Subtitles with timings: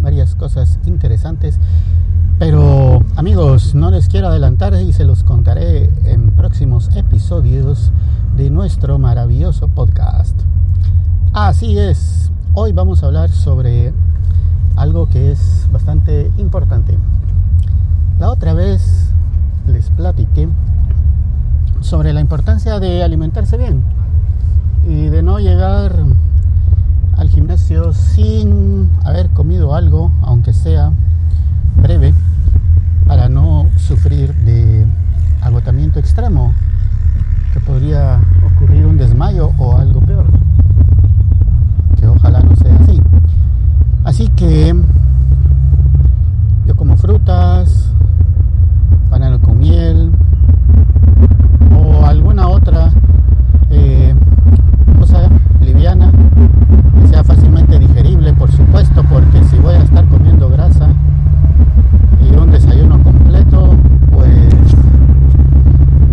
[0.00, 1.58] varias cosas interesantes,
[2.38, 7.90] pero amigos, no les quiero adelantar y se los contaré en próximos episodios
[8.36, 10.40] de nuestro maravilloso podcast.
[11.32, 13.92] Así es, hoy vamos a hablar sobre
[14.76, 16.96] algo que es bastante importante.
[18.20, 19.08] La otra vez
[19.66, 20.48] les platiqué
[21.80, 23.82] sobre la importancia de alimentarse bien
[24.86, 25.92] y de no llegar
[27.16, 30.92] al gimnasio sin haber comido algo, aunque sea
[31.80, 32.14] breve,
[33.06, 34.86] para no sufrir de
[35.40, 36.52] agotamiento extremo,
[37.52, 38.20] que podría
[38.54, 40.26] ocurrir un desmayo o algo peor,
[41.98, 43.00] que ojalá no sea así.
[44.04, 44.74] Así que
[46.66, 47.90] yo como frutas,
[49.10, 50.12] banano con miel
[51.76, 52.90] o alguna otra
[53.70, 54.14] eh,
[54.98, 55.28] cosa
[55.60, 56.10] liviana
[57.00, 60.88] que sea fácilmente digerible, por supuesto, porque si voy a estar comiendo grasa
[62.20, 63.74] y un desayuno completo,
[64.12, 64.54] pues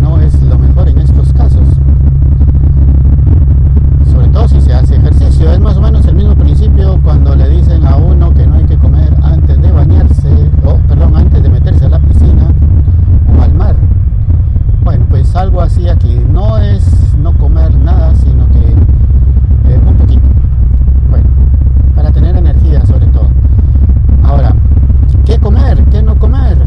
[0.00, 1.66] no es lo mejor en estos casos.
[4.10, 7.48] Sobre todo si se hace ejercicio, es más o menos el mismo principio cuando le
[7.48, 10.28] dicen a uno que no hay que comer antes de bañarse,
[10.64, 12.52] o perdón, antes de meterse a la piscina
[13.38, 13.76] o al mar.
[14.84, 16.20] Bueno, pues algo así aquí.
[16.32, 20.22] No es no comer nada, sino que eh, un poquito.
[21.10, 21.26] Bueno,
[21.94, 23.28] para tener energía sobre todo.
[24.24, 24.54] Ahora,
[25.24, 25.82] ¿qué comer?
[25.90, 26.58] ¿Qué no comer?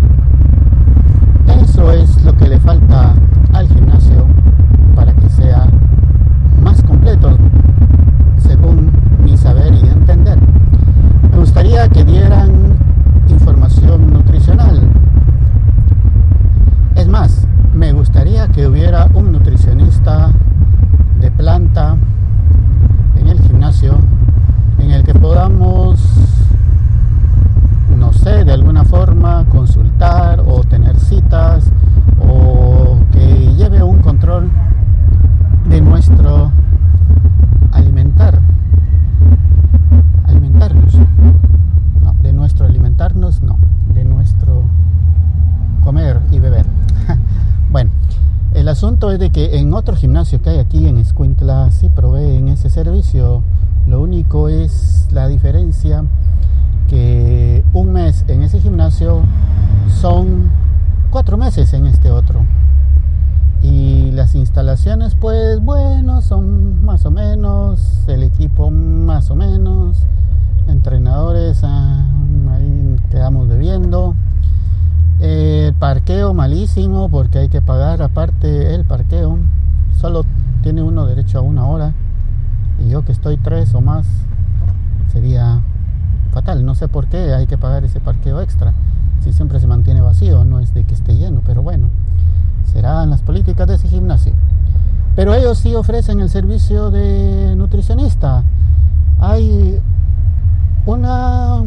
[1.61, 3.13] Eso es lo que le falta
[3.53, 4.25] al gimnasio
[4.95, 5.65] para que sea
[6.61, 7.37] más completo,
[8.37, 8.91] según
[9.23, 10.37] mi saber y entender.
[11.31, 12.77] Me gustaría que dieran
[13.29, 14.81] información nutricional.
[16.95, 20.31] Es más, me gustaría que hubiera un nutricionista
[21.19, 21.95] de planta
[23.19, 23.97] en el gimnasio
[24.79, 25.99] en el que podamos,
[27.97, 31.65] no sé, de alguna forma consultar o tener citas
[32.19, 34.49] o que lleve un control
[35.69, 36.51] de nuestro
[37.71, 38.39] alimentar.
[40.27, 40.95] Alimentarnos.
[42.01, 43.57] No, de nuestro alimentarnos, no,
[43.93, 44.63] de nuestro
[45.83, 46.65] comer y beber.
[47.71, 47.91] bueno,
[48.53, 52.49] el asunto es de que en otro gimnasio que hay aquí en Escuintla sí proveen
[52.49, 53.41] ese servicio.
[53.87, 56.03] Lo único es la diferencia
[56.89, 59.21] que un mes en ese gimnasio
[60.01, 60.51] son
[61.11, 62.41] cuatro meses en este otro.
[63.61, 69.95] Y las instalaciones, pues bueno, son más o menos, el equipo más o menos,
[70.67, 71.12] entrenadores,
[77.09, 79.39] porque hay que pagar aparte el parqueo.
[79.99, 80.23] Solo
[80.61, 81.93] tiene uno derecho a una hora.
[82.79, 84.05] Y yo que estoy tres o más
[85.11, 85.61] sería
[86.31, 86.63] fatal.
[86.65, 88.73] No sé por qué hay que pagar ese parqueo extra.
[89.21, 91.87] Si siempre se mantiene vacío, no es de que esté lleno, pero bueno,
[92.71, 94.33] serán las políticas de ese gimnasio.
[95.15, 98.43] Pero ellos sí ofrecen el servicio de nutricionista.
[99.19, 99.79] Hay
[100.85, 101.63] una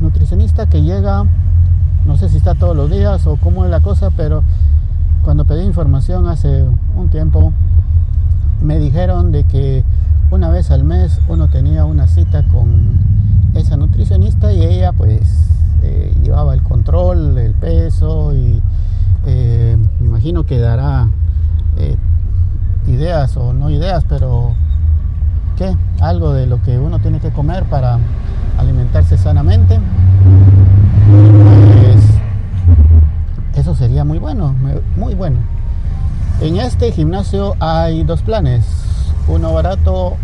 [0.00, 1.24] nutricionista que llega
[2.28, 4.42] si está todos los días o cómo es la cosa, pero
[5.22, 6.64] cuando pedí información hace
[6.94, 7.52] un tiempo,
[8.62, 9.84] me dijeron de que
[10.30, 12.98] una vez al mes uno tenía una cita con
[13.54, 15.48] esa nutricionista y ella pues
[15.82, 18.62] eh, llevaba el control, el peso y
[19.26, 21.08] eh, me imagino que dará
[21.76, 21.96] eh,
[22.86, 24.54] ideas o no ideas, pero
[25.56, 25.76] ¿qué?
[26.00, 27.98] Algo de lo que uno tiene que comer para
[28.58, 29.78] alimentarse sanamente.
[31.10, 32.04] Pues
[33.56, 35.38] eso sería muy muy bueno.
[36.40, 38.64] En este gimnasio hay dos planes,
[39.28, 40.16] uno barato,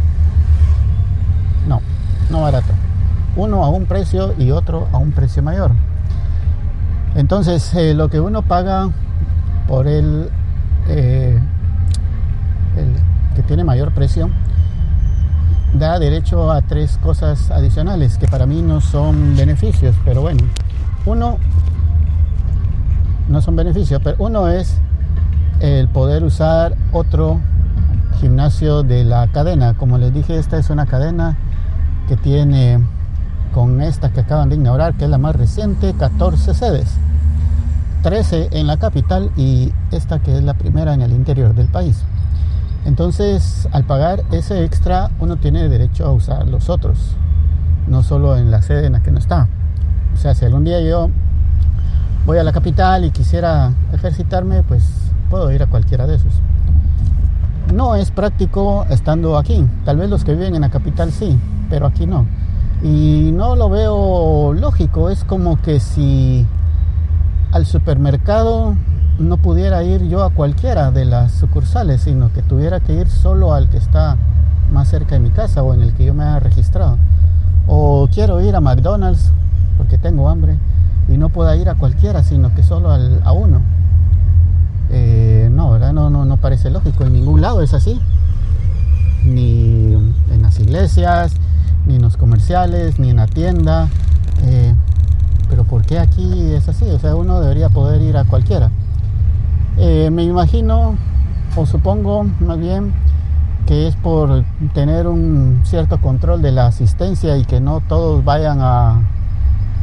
[1.69, 1.81] no,
[2.31, 2.73] no barato,
[3.37, 5.73] uno a un precio y otro a un precio mayor.
[7.15, 8.91] Entonces, eh, lo que uno paga
[9.69, 10.31] por el,
[10.89, 11.39] eh,
[12.77, 12.95] el
[13.37, 14.31] que tiene mayor precio
[15.75, 20.41] da derecho a tres cosas adicionales que para mí no son beneficios, pero bueno,
[21.07, 21.39] uno
[23.31, 24.77] no son beneficios, pero uno es
[25.61, 27.41] el poder usar otro
[28.21, 29.75] gimnasio de la cadena.
[29.75, 31.39] Como les dije, esta es una cadena
[32.09, 32.81] que tiene
[33.55, 36.97] con esta que acaban de inaugurar, que es la más reciente, 14 sedes.
[38.03, 42.03] 13 en la capital y esta que es la primera en el interior del país.
[42.85, 47.15] Entonces, al pagar ese extra, uno tiene derecho a usar los otros,
[47.87, 49.49] no solo en la sede en la que no está.
[50.15, 51.11] O sea, si algún día yo
[52.31, 54.85] voy a la capital y quisiera ejercitarme, pues
[55.31, 56.33] puedo ir a cualquiera de esos.
[57.75, 59.67] no es práctico estando aquí.
[59.85, 61.37] Tal vez los que viven en la capital sí,
[61.69, 62.27] pero aquí no.
[62.85, 65.11] Y no lo veo lógico.
[65.11, 66.47] Es como que si
[67.51, 68.77] al supermercado
[69.19, 73.55] no pudiera ir yo a cualquiera de las sucursales, sino que tuviera que ir solo
[73.55, 74.17] al que está
[74.71, 76.97] más cerca de mi casa o en el que yo me haya registrado.
[77.67, 79.33] O quiero ir a McDonald's
[79.79, 80.61] porque tengo hambre
[81.11, 83.61] y no pueda ir a cualquiera, sino que solo al, a uno.
[84.91, 85.93] Eh, no, ¿verdad?
[85.93, 87.05] No, no, no parece lógico.
[87.05, 88.01] En ningún lado es así.
[89.25, 89.93] Ni
[90.31, 91.33] en las iglesias,
[91.87, 93.89] ni en los comerciales, ni en la tienda.
[94.45, 94.75] Eh,
[95.49, 96.85] pero ¿por qué aquí es así?
[96.87, 98.71] O sea, uno debería poder ir a cualquiera.
[99.79, 100.95] Eh, me imagino,
[101.57, 102.93] o supongo más bien,
[103.67, 108.59] que es por tener un cierto control de la asistencia y que no todos vayan
[108.61, 109.03] a,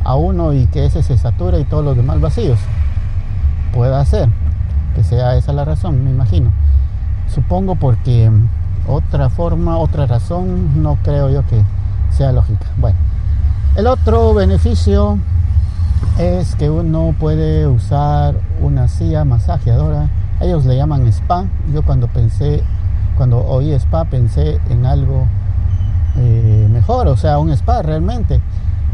[0.07, 2.57] a uno y que ese se sature y todos los demás vacíos.
[3.74, 4.30] Puede ser
[4.95, 6.51] que sea esa la razón, me imagino.
[7.27, 8.31] Supongo porque
[8.88, 11.62] otra forma, otra razón, no creo yo que
[12.09, 12.68] sea lógica.
[12.77, 12.98] Bueno,
[13.75, 15.19] el otro beneficio
[16.18, 20.09] es que uno puede usar una silla masajeadora.
[20.39, 21.48] Ellos le llaman spa.
[21.74, 22.63] Yo cuando pensé,
[23.18, 25.27] cuando oí spa, pensé en algo
[26.15, 28.42] eh, mejor, o sea, un spa realmente,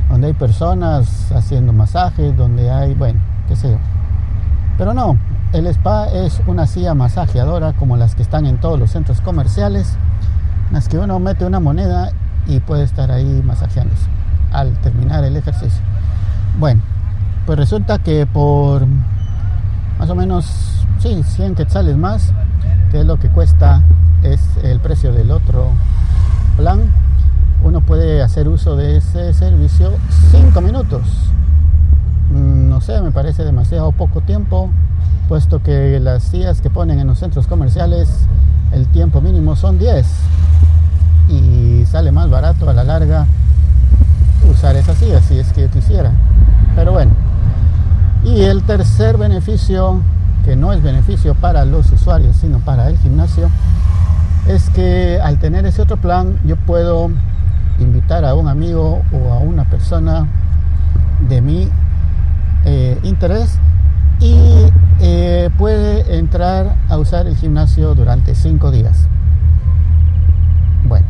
[0.10, 3.78] donde hay personas haciendo masajes, donde hay, bueno, qué sé yo.
[4.78, 5.18] Pero no,
[5.54, 9.98] el spa es una silla masajeadora como las que están en todos los centros comerciales,
[10.70, 12.12] en las que uno mete una moneda
[12.48, 14.08] y puede estar ahí masajeándose
[14.52, 15.82] al terminar el ejercicio.
[16.60, 16.82] Bueno,
[17.46, 18.86] pues resulta que por
[20.00, 20.46] más o menos,
[21.00, 22.34] sí, 100 quetzales más,
[22.92, 23.82] que es lo que cuesta,
[24.24, 25.70] es el precio del otro
[26.58, 26.82] plan,
[27.64, 29.92] uno puede hacer uso de ese servicio
[30.32, 31.02] 5 minutos.
[32.32, 34.70] Mm, no sé, me parece demasiado poco tiempo,
[35.28, 38.10] puesto que las sillas que ponen en los centros comerciales,
[38.72, 40.06] el tiempo mínimo son 10
[41.30, 43.28] y sale más barato a la larga
[44.52, 46.12] usar esa silla si es que yo quisiera.
[46.76, 47.12] Pero bueno,
[48.26, 50.02] y el tercer beneficio,
[50.44, 53.50] que no es beneficio para los usuarios, sino para el gimnasio,
[54.48, 57.10] es que al tener ese otro plan yo puedo
[57.80, 60.28] invitar a un amigo o a una persona
[61.28, 61.70] de mi
[62.66, 63.60] eh, interés
[64.20, 64.36] y
[65.00, 69.08] eh, puede entrar a usar el gimnasio durante cinco días.
[70.88, 71.08] Bueno,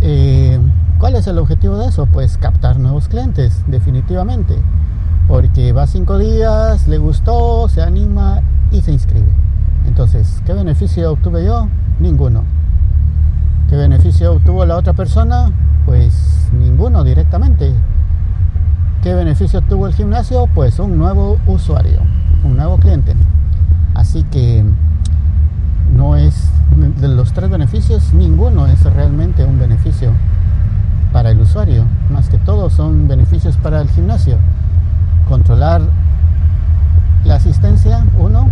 [0.00, 0.58] eh,
[0.98, 2.06] ¿cuál es el objetivo de eso?
[2.06, 4.56] Pues captar nuevos clientes, definitivamente
[5.26, 9.28] porque va cinco días, le gustó, se anima y se inscribe.
[9.86, 11.68] Entonces, ¿qué beneficio obtuve yo?
[11.98, 12.44] Ninguno.
[13.74, 15.50] ¿Qué beneficio obtuvo la otra persona?
[15.84, 17.74] Pues ninguno directamente.
[19.02, 20.46] ¿Qué beneficio obtuvo el gimnasio?
[20.54, 21.98] Pues un nuevo usuario,
[22.44, 23.16] un nuevo cliente.
[23.94, 24.64] Así que
[25.92, 26.50] no es
[27.00, 30.12] de los tres beneficios, ninguno es realmente un beneficio
[31.12, 31.84] para el usuario.
[32.12, 34.38] Más que todo son beneficios para el gimnasio
[35.28, 35.82] controlar
[37.24, 38.48] la asistencia, uno,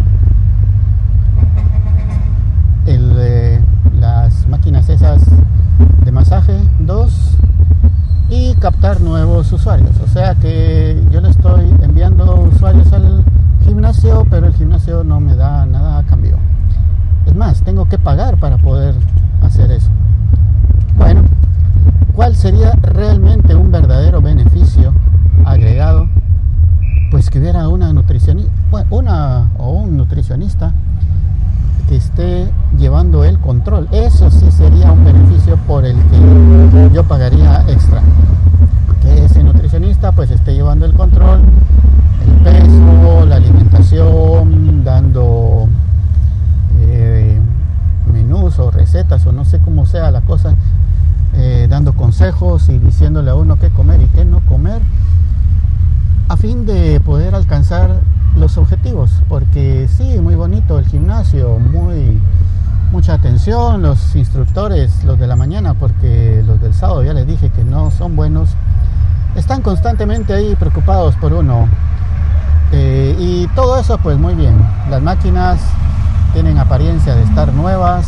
[2.86, 3.62] el,
[4.00, 5.22] las máquinas esas
[6.04, 7.36] de masaje, dos,
[8.28, 9.90] y captar nuevos usuarios.
[10.02, 13.24] O sea que yo le estoy enviando usuarios al
[13.64, 16.38] gimnasio, pero el gimnasio no me da nada a cambio.
[17.26, 18.94] Es más, tengo que pagar para poder
[19.42, 19.90] hacer eso.
[20.96, 21.22] Bueno,
[22.14, 24.92] ¿cuál sería realmente un verdadero beneficio
[25.44, 26.08] agregado
[27.10, 28.50] pues que hubiera una nutricionista,
[28.88, 30.72] una o un nutricionista
[33.02, 33.88] el control.
[33.90, 38.00] Eso sí sería un beneficio por el que yo pagaría extra.
[39.02, 41.40] Que ese nutricionista pues esté llevando el control,
[42.24, 45.68] el peso, la alimentación, dando
[46.78, 47.40] eh,
[48.12, 50.54] menús o recetas o no sé cómo sea la cosa,
[51.34, 54.80] eh, dando consejos y diciéndole a uno qué comer y qué no comer
[56.28, 58.00] a fin de poder alcanzar
[58.36, 62.20] los objetivos, porque sí, muy bonito el gimnasio, muy
[62.92, 67.48] mucha atención, los instructores, los de la mañana, porque los del sábado ya les dije
[67.48, 68.50] que no son buenos,
[69.34, 71.68] están constantemente ahí preocupados por uno.
[72.70, 74.54] Eh, y todo eso pues muy bien,
[74.90, 75.58] las máquinas
[76.34, 78.06] tienen apariencia de estar nuevas,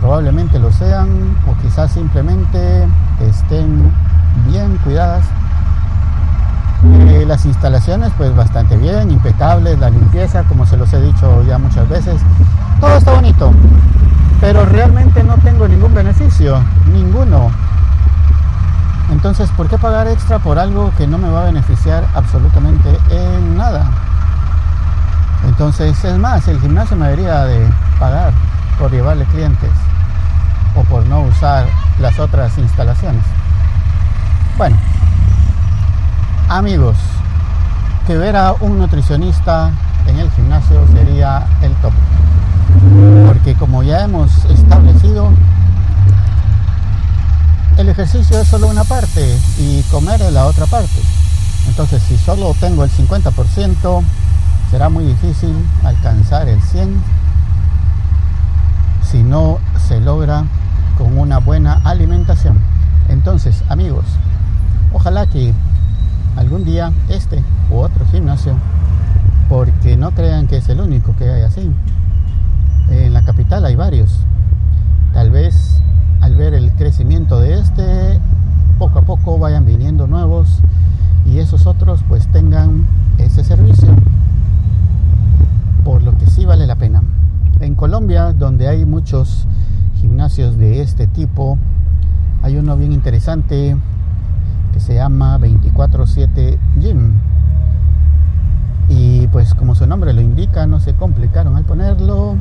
[0.00, 2.88] probablemente lo sean, o quizás simplemente
[3.20, 3.92] estén
[4.48, 5.24] bien cuidadas.
[7.10, 11.58] Eh, las instalaciones pues bastante bien, impecables, la limpieza, como se los he dicho ya
[11.58, 12.20] muchas veces,
[12.80, 13.52] todo está bonito,
[14.40, 17.50] pero realmente no tengo ningún beneficio, ninguno.
[19.10, 23.56] Entonces, ¿por qué pagar extra por algo que no me va a beneficiar absolutamente en
[23.56, 23.90] nada?
[25.46, 27.68] Entonces, es más, el gimnasio me debería de
[27.98, 28.32] pagar
[28.78, 29.70] por llevarle clientes
[30.74, 31.66] o por no usar
[31.98, 33.24] las otras instalaciones.
[34.56, 34.76] Bueno,
[36.48, 36.96] amigos,
[38.06, 39.70] que ver a un nutricionista
[40.06, 41.92] en el gimnasio sería el top.
[43.26, 45.30] Porque como ya hemos establecido,
[47.76, 51.00] el ejercicio es solo una parte y comer es la otra parte.
[51.68, 54.02] Entonces, si solo tengo el 50%,
[54.70, 55.54] será muy difícil
[55.84, 56.96] alcanzar el 100%
[59.10, 60.44] si no se logra
[60.98, 62.58] con una buena alimentación.
[63.08, 64.04] Entonces, amigos,
[64.92, 65.54] ojalá que
[66.36, 68.54] algún día este u otro gimnasio,
[69.48, 71.70] porque no crean que es el único que hay así.
[72.90, 74.18] En la capital hay varios.
[75.12, 75.82] Tal vez
[76.20, 78.20] al ver el crecimiento de este,
[78.78, 80.60] poco a poco vayan viniendo nuevos
[81.24, 82.86] y esos otros pues tengan
[83.18, 83.88] ese servicio.
[85.84, 87.02] Por lo que sí vale la pena.
[87.60, 89.46] En Colombia, donde hay muchos
[90.00, 91.58] gimnasios de este tipo,
[92.42, 93.76] hay uno bien interesante
[94.72, 97.14] que se llama 24/7 Gym.
[98.88, 102.36] Y pues como su nombre lo indica, no se complicaron al ponerlo.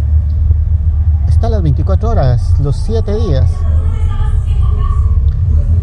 [1.37, 3.47] Está las 24 horas, los 7 días.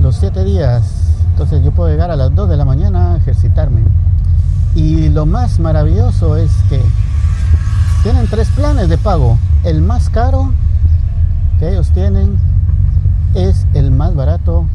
[0.02, 0.82] Los 7 días.
[1.30, 3.82] Entonces yo puedo llegar a las 2 de la mañana a ejercitarme.
[4.74, 6.82] Y lo más maravilloso es que
[8.02, 9.38] tienen tres planes de pago.
[9.62, 10.52] El más caro
[11.60, 12.36] que ellos tienen
[13.34, 14.66] es el más barato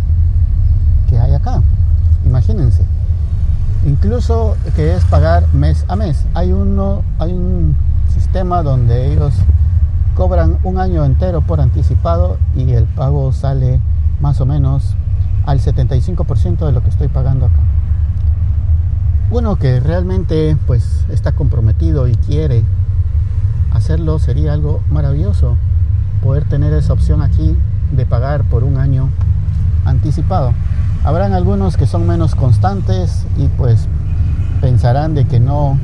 [1.10, 1.62] que hay acá.
[2.26, 2.86] Imagínense.
[3.86, 6.24] Incluso que es pagar mes a mes.
[6.34, 7.76] Hay uno, hay un
[8.14, 9.34] sistema donde ellos
[10.20, 13.80] cobran un año entero por anticipado y el pago sale
[14.20, 14.98] más o menos
[15.46, 17.62] al 75% de lo que estoy pagando acá.
[19.32, 22.66] Uno que realmente pues está comprometido y quiere
[23.72, 25.56] hacerlo sería algo maravilloso
[26.22, 27.56] poder tener esa opción aquí
[27.94, 29.08] de pagar por un año
[29.86, 30.52] anticipado.
[31.06, 33.88] Habrán algunos que son menos constantes y pues
[34.60, 35.80] pensarán de que no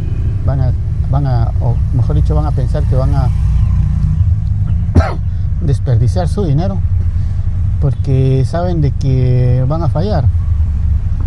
[0.45, 0.71] van a,
[1.09, 3.29] van a, o mejor dicho, van a pensar que van a
[5.61, 6.79] desperdiciar su dinero
[7.81, 10.25] porque saben de que van a fallar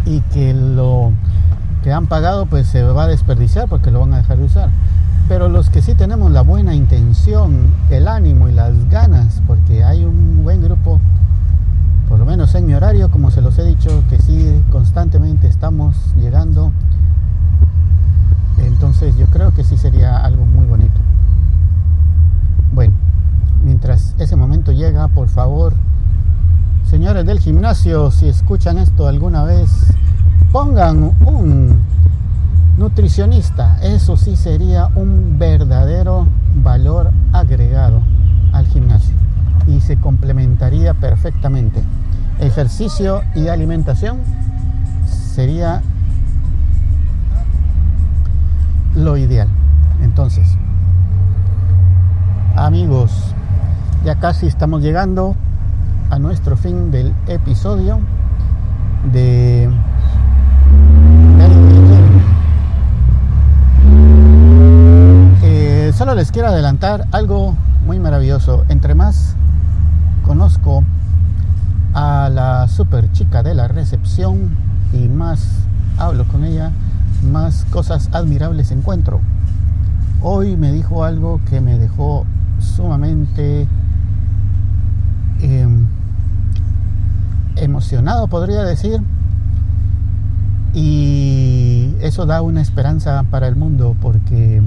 [0.05, 1.13] y que lo
[1.83, 4.71] que han pagado pues se va a desperdiciar porque lo van a dejar de usar.
[5.29, 10.05] Pero los que sí tenemos la buena intención, el ánimo y las ganas, porque hay
[10.05, 10.99] un buen grupo,
[12.09, 15.95] por lo menos en mi horario, como se los he dicho, que sí constantemente estamos
[16.17, 16.73] llegando.
[18.57, 20.99] Entonces yo creo que sí sería algo muy bonito.
[22.73, 22.95] Bueno,
[23.63, 25.75] mientras ese momento llega, por favor,
[26.89, 29.69] señores del gimnasio, si escuchan esto alguna vez,
[30.53, 31.83] pongan un
[32.79, 36.29] Nutricionista, eso sí sería un verdadero
[36.63, 38.03] valor agregado
[38.53, 39.17] al gimnasio
[39.67, 41.83] y se complementaría perfectamente.
[42.39, 44.19] Ejercicio y alimentación
[45.09, 45.83] sería
[48.95, 49.49] lo ideal.
[50.01, 50.57] Entonces,
[52.55, 53.35] amigos,
[54.05, 55.37] ya casi estamos llegando
[56.11, 58.01] a nuestro fin del episodio
[59.13, 59.71] de
[65.99, 68.65] solo les quiero adelantar algo muy maravilloso.
[68.69, 69.35] Entre más
[70.23, 70.85] conozco
[71.93, 74.51] a la super chica de la recepción
[74.93, 75.45] y más
[75.99, 76.71] hablo con ella,
[77.33, 79.21] más cosas admirables encuentro.
[80.23, 82.25] Hoy me dijo algo que me dejó
[82.61, 83.67] sumamente
[87.79, 89.01] emocionado, podría decir.
[90.75, 94.61] Y eso da una esperanza para el mundo porque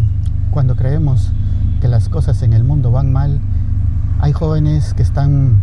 [0.50, 1.34] cuando creemos
[1.82, 3.42] que las cosas en el mundo van mal,
[4.22, 5.60] hay jóvenes que están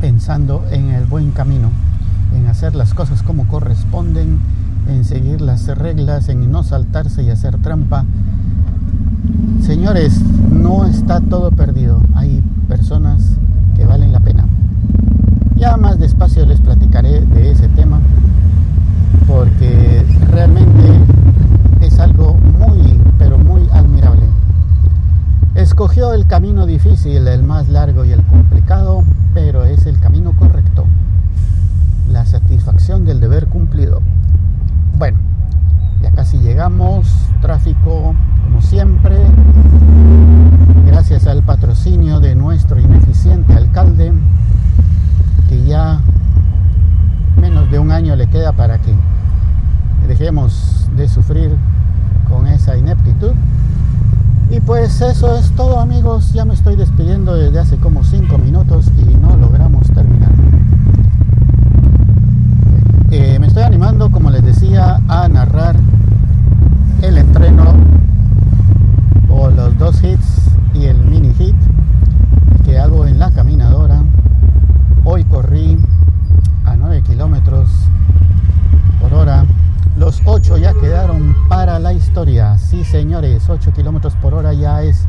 [0.00, 1.68] pensando en el buen camino,
[2.34, 4.38] en hacer las cosas como corresponden,
[4.88, 8.06] en seguir las reglas, en no saltarse y hacer trampa.
[9.60, 12.00] Señores, no está todo perdido.
[12.14, 13.36] Hay personas
[13.76, 14.46] que valen la pena.
[15.60, 18.00] Ya más despacio les platicaré de ese tema
[19.28, 21.00] porque realmente
[21.80, 22.90] es algo muy
[25.60, 30.86] Escogió el camino difícil, el más largo y el complicado, pero es el camino correcto.
[32.10, 34.00] La satisfacción del deber cumplido.
[34.96, 35.18] Bueno,
[36.02, 37.06] ya casi llegamos.
[37.42, 38.14] Tráfico,
[38.44, 39.16] como siempre.
[40.86, 44.12] Gracias al patrocinio de nuestro ineficiente alcalde,
[45.48, 46.00] que ya
[47.38, 48.94] menos de un año le queda que
[50.06, 51.56] dejemos de sufrir
[52.28, 53.32] con esa ineptitud
[54.70, 59.16] pues eso es todo amigos, ya me estoy despidiendo desde hace como 5 minutos y
[59.16, 60.30] no logramos terminar.
[63.10, 65.76] Eh, me estoy animando, como les decía, a narrar
[67.02, 67.74] el entreno
[69.28, 71.56] o los dos hits y el mini hit
[72.64, 74.02] que hago en la caminadora.
[75.04, 75.78] Hoy corrí
[76.64, 77.68] a 9 kilómetros
[79.00, 79.46] por hora.
[79.96, 80.74] Los 8 ya
[81.48, 82.56] para la historia.
[82.58, 85.06] Sí, señores, 8 kilómetros por hora ya es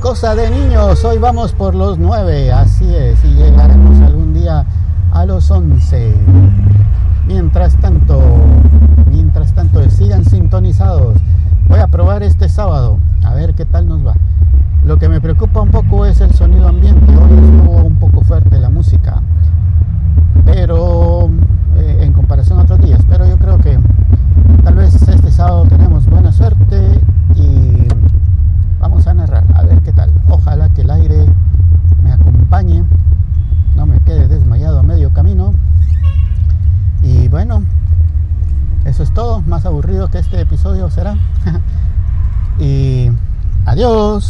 [0.00, 1.04] cosa de niños.
[1.04, 2.52] Hoy vamos por los 9.
[2.52, 4.64] Así es, y llegaremos algún día
[5.12, 6.14] a los 11.
[7.26, 8.20] Mientras tanto,
[9.10, 11.18] mientras tanto, sigan sintonizados.
[11.68, 14.14] Voy a probar este sábado, a ver qué tal nos va.
[14.84, 17.14] Lo que me preocupa un poco es el sonido ambiente.
[17.16, 19.22] Hoy estuvo un poco fuerte la música,
[20.44, 21.28] pero
[21.76, 23.00] eh, en comparación a otros días.
[23.08, 23.78] Pero yo creo que
[24.64, 27.00] tal vez este sábado tenemos buena suerte
[27.34, 27.88] y
[28.80, 30.10] vamos a narrar, a ver qué tal.
[30.28, 31.26] Ojalá que el aire
[32.02, 32.84] me acompañe,
[33.76, 35.52] no me quede desmayado a medio camino.
[37.02, 37.62] Y bueno,
[38.84, 39.42] eso es todo.
[39.42, 41.16] Más aburrido que este episodio será.
[42.58, 43.10] y
[43.78, 44.27] adiós.